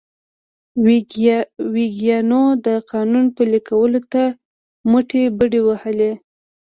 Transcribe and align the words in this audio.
ویګیانو 1.73 2.43
د 2.65 2.67
قانون 2.91 3.25
پلي 3.35 3.59
کولو 3.67 4.01
ته 4.11 4.23
مټې 4.89 5.23
بډ 5.37 5.53
وهلې. 5.67 6.11